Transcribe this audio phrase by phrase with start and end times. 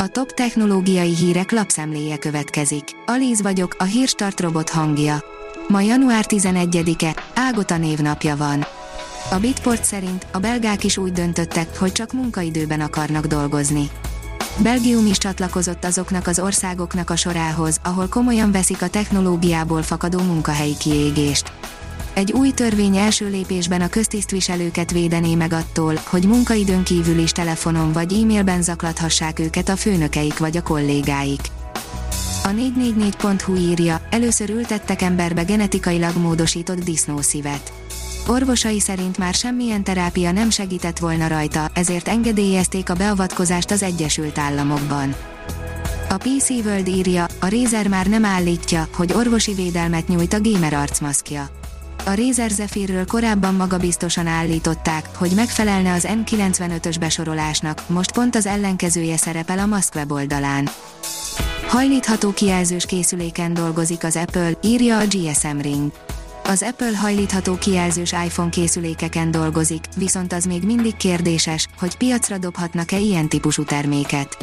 [0.00, 2.84] A top technológiai hírek lapszemléje következik.
[3.06, 5.24] Alíz vagyok, a hírstart robot hangja.
[5.68, 8.64] Ma január 11-e, Ágota névnapja van.
[9.30, 13.90] A Bitport szerint a belgák is úgy döntöttek, hogy csak munkaidőben akarnak dolgozni.
[14.62, 20.76] Belgium is csatlakozott azoknak az országoknak a sorához, ahol komolyan veszik a technológiából fakadó munkahelyi
[20.76, 21.52] kiégést.
[22.18, 27.92] Egy új törvény első lépésben a köztisztviselőket védené meg attól, hogy munkaidőn kívül is telefonon
[27.92, 31.40] vagy e-mailben zaklathassák őket a főnökeik vagy a kollégáik.
[32.44, 37.72] A 444.hu írja, először ültettek emberbe genetikailag módosított disznószívet.
[38.26, 44.38] Orvosai szerint már semmilyen terápia nem segített volna rajta, ezért engedélyezték a beavatkozást az Egyesült
[44.38, 45.14] Államokban.
[46.08, 50.72] A PC World írja, a Razer már nem állítja, hogy orvosi védelmet nyújt a gamer
[50.72, 51.50] arcmaszkja.
[52.08, 59.16] A Razer Zephyrről korábban magabiztosan állították, hogy megfelelne az N95-ös besorolásnak, most pont az ellenkezője
[59.16, 60.68] szerepel a Musk weboldalán.
[61.66, 65.92] Hajlítható kijelzős készüléken dolgozik az Apple, írja a GSM Ring.
[66.44, 72.98] Az Apple hajlítható kijelzős iPhone készülékeken dolgozik, viszont az még mindig kérdéses, hogy piacra dobhatnak-e
[72.98, 74.36] ilyen típusú terméket.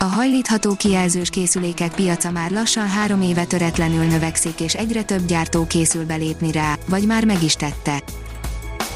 [0.00, 5.66] A hajlítható kijelzős készülékek piaca már lassan három éve töretlenül növekszik és egyre több gyártó
[5.66, 8.02] készül belépni rá, vagy már meg is tette.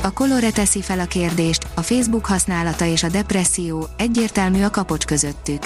[0.02, 5.04] A Colore teszi fel a kérdést, a Facebook használata és a depresszió, egyértelmű a kapocs
[5.04, 5.62] közöttük.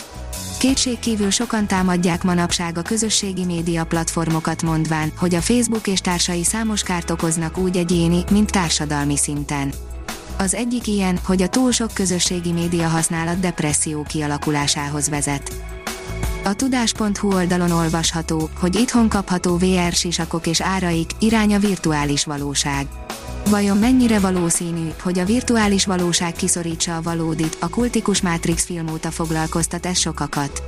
[0.59, 0.99] Kétség
[1.31, 7.11] sokan támadják manapság a közösségi média platformokat mondván, hogy a Facebook és társai számos kárt
[7.11, 9.73] okoznak úgy egyéni, mint társadalmi szinten.
[10.39, 15.53] Az egyik ilyen, hogy a túl sok közösségi média használat depresszió kialakulásához vezet.
[16.45, 22.87] A tudás.hu oldalon olvasható, hogy itthon kapható VR sisakok és áraik, irány a virtuális valóság.
[23.51, 29.11] Vajon mennyire valószínű, hogy a virtuális valóság kiszorítsa a valódit, a kultikus Matrix film óta
[29.11, 30.63] foglalkoztat ez sokakat.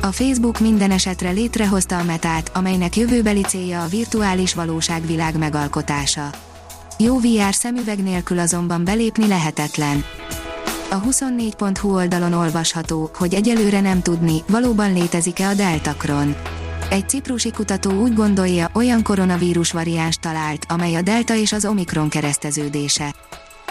[0.00, 6.30] A Facebook minden esetre létrehozta a metát, amelynek jövőbeli célja a virtuális valóság világ megalkotása.
[7.04, 10.04] Jó VR szemüveg nélkül azonban belépni lehetetlen.
[10.90, 16.36] A 24.hu oldalon olvasható, hogy egyelőre nem tudni, valóban létezik-e a Deltacron.
[16.90, 22.08] Egy ciprusi kutató úgy gondolja, olyan koronavírus variáns talált, amely a delta és az omikron
[22.08, 23.14] kereszteződése.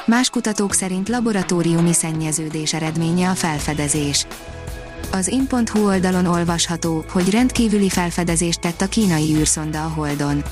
[0.06, 4.28] Más kutatók szerint laboratóriumi szennyeződés eredménye a felfedezés.
[5.12, 10.44] Az in.hu oldalon olvasható, hogy rendkívüli felfedezést tett a kínai űrszonda a Holdon.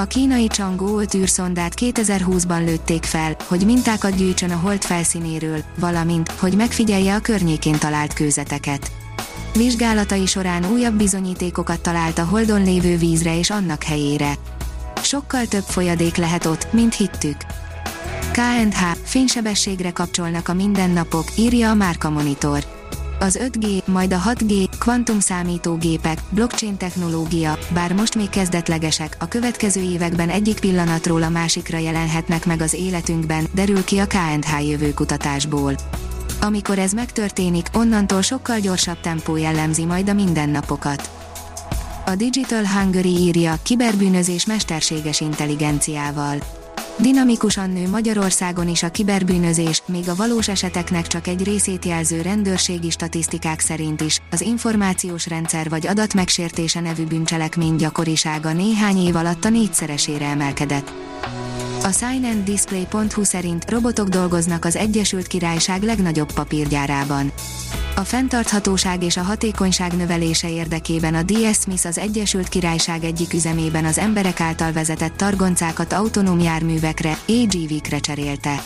[0.00, 6.30] A kínai Chang'e 5 űrszondát 2020-ban lőtték fel, hogy mintákat gyűjtsön a hold felszínéről, valamint,
[6.30, 8.90] hogy megfigyelje a környékén talált kőzeteket.
[9.52, 14.34] Vizsgálatai során újabb bizonyítékokat talált a holdon lévő vízre és annak helyére.
[15.02, 17.36] Sokkal több folyadék lehet ott, mint hittük.
[18.32, 22.79] KNH, fénysebességre kapcsolnak a mindennapok, írja a Márka Monitor.
[23.22, 29.80] Az 5G, majd a 6G, kvantum számítógépek, blockchain technológia, bár most még kezdetlegesek, a következő
[29.80, 35.74] években egyik pillanatról a másikra jelenhetnek meg az életünkben, derül ki a KNH jövőkutatásból.
[36.40, 41.10] Amikor ez megtörténik, onnantól sokkal gyorsabb tempó jellemzi majd a mindennapokat.
[42.06, 46.36] A Digital Hungary írja, kiberbűnözés mesterséges intelligenciával.
[47.02, 52.90] Dinamikusan nő Magyarországon is a kiberbűnözés, még a valós eseteknek csak egy részét jelző rendőrségi
[52.90, 59.48] statisztikák szerint is, az információs rendszer vagy adatmegsértése nevű bűncselekmény gyakorisága néhány év alatt a
[59.48, 60.92] négyszeresére emelkedett.
[61.90, 67.32] A signanddisplay.hu szerint robotok dolgoznak az Egyesült Királyság legnagyobb papírgyárában.
[67.96, 73.84] A fenntarthatóság és a hatékonyság növelése érdekében a DS Smith az Egyesült Királyság egyik üzemében
[73.84, 78.64] az emberek által vezetett targoncákat autonóm járművekre, AGV-kre cserélte.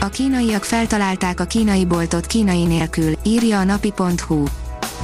[0.00, 4.44] A kínaiak feltalálták a kínai boltot kínai nélkül, írja a napi.hu.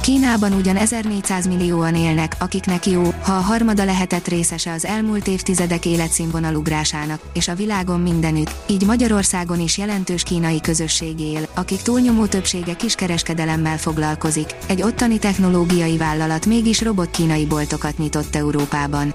[0.03, 5.85] Kínában ugyan 1400 millióan élnek, akiknek jó, ha a harmada lehetett részese az elmúlt évtizedek
[5.85, 12.73] életszínvonalugrásának, és a világon mindenütt, így Magyarországon is jelentős kínai közösség él, akik túlnyomó többsége
[12.73, 19.13] kiskereskedelemmel foglalkozik, egy ottani technológiai vállalat mégis robot kínai boltokat nyitott Európában.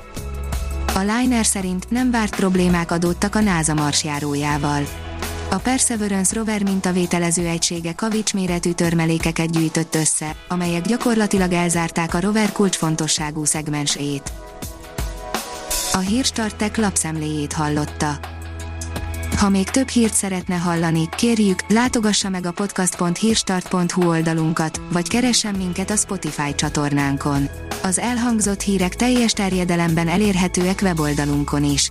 [0.94, 4.82] A Liner szerint nem várt problémák adódtak a NASA marsjárójával
[5.50, 12.52] a Perseverance rover mintavételező egysége kavics méretű törmelékeket gyűjtött össze, amelyek gyakorlatilag elzárták a rover
[12.52, 14.32] kulcsfontosságú szegmensét.
[15.92, 18.18] A Hírstartek lapszemléjét hallotta.
[19.36, 25.90] Ha még több hírt szeretne hallani, kérjük, látogassa meg a podcast.hírstart.hu oldalunkat, vagy keressen minket
[25.90, 27.48] a Spotify csatornánkon.
[27.82, 31.90] Az elhangzott hírek teljes terjedelemben elérhetőek weboldalunkon is.